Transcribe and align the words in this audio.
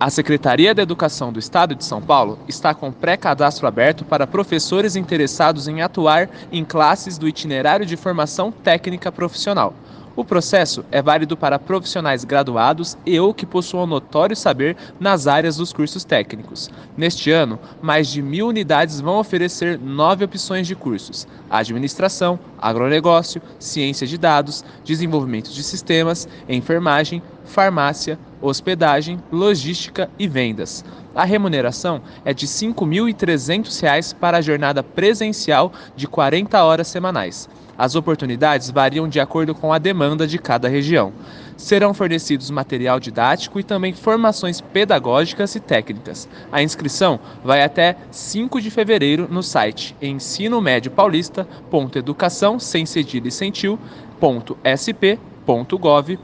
A 0.00 0.10
Secretaria 0.10 0.72
da 0.72 0.80
Educação 0.82 1.32
do 1.32 1.40
Estado 1.40 1.74
de 1.74 1.84
São 1.84 2.00
Paulo 2.00 2.38
está 2.46 2.72
com 2.72 2.92
pré-cadastro 2.92 3.66
aberto 3.66 4.04
para 4.04 4.28
professores 4.28 4.94
interessados 4.94 5.66
em 5.66 5.82
atuar 5.82 6.30
em 6.52 6.64
classes 6.64 7.18
do 7.18 7.26
itinerário 7.26 7.84
de 7.84 7.96
formação 7.96 8.52
técnica 8.52 9.10
profissional. 9.10 9.74
O 10.14 10.24
processo 10.24 10.84
é 10.92 11.02
válido 11.02 11.36
para 11.36 11.58
profissionais 11.58 12.22
graduados 12.24 12.96
e 13.04 13.18
ou 13.18 13.34
que 13.34 13.44
possuam 13.44 13.88
notório 13.88 14.36
saber 14.36 14.76
nas 15.00 15.26
áreas 15.26 15.56
dos 15.56 15.72
cursos 15.72 16.04
técnicos. 16.04 16.70
Neste 16.96 17.32
ano, 17.32 17.58
mais 17.82 18.06
de 18.06 18.22
mil 18.22 18.46
unidades 18.46 19.00
vão 19.00 19.18
oferecer 19.18 19.80
nove 19.80 20.24
opções 20.24 20.68
de 20.68 20.76
cursos: 20.76 21.26
administração, 21.50 22.38
agronegócio, 22.56 23.42
ciência 23.58 24.06
de 24.06 24.16
dados, 24.16 24.64
desenvolvimento 24.84 25.50
de 25.50 25.62
sistemas, 25.64 26.28
enfermagem, 26.48 27.20
farmácia, 27.44 28.16
hospedagem, 28.40 29.18
logística 29.30 30.10
e 30.18 30.26
vendas. 30.28 30.84
A 31.14 31.24
remuneração 31.24 32.00
é 32.24 32.32
de 32.32 32.46
R$ 32.46 32.52
5.300 32.52 34.14
para 34.14 34.38
a 34.38 34.42
jornada 34.42 34.82
presencial 34.82 35.72
de 35.96 36.06
40 36.06 36.62
horas 36.62 36.86
semanais. 36.88 37.48
As 37.76 37.94
oportunidades 37.94 38.70
variam 38.70 39.06
de 39.08 39.20
acordo 39.20 39.54
com 39.54 39.70
a 39.72 39.78
demanda 39.78 40.26
de 40.26 40.36
cada 40.38 40.68
região. 40.68 41.12
Serão 41.56 41.94
fornecidos 41.94 42.50
material 42.50 42.98
didático 43.00 43.58
e 43.60 43.64
também 43.64 43.92
formações 43.92 44.60
pedagógicas 44.60 45.54
e 45.54 45.60
técnicas. 45.60 46.28
A 46.52 46.60
inscrição 46.62 47.20
vai 47.44 47.62
até 47.62 47.96
5 48.10 48.60
de 48.60 48.70
fevereiro 48.70 49.28
no 49.30 49.42
site 49.42 49.94
ensinomediopaulista.educação 50.02 52.58
sem 52.58 52.84
cedilha 52.86 53.28
e 53.28 53.32
sentiu.sp.gov.br. 53.32 56.18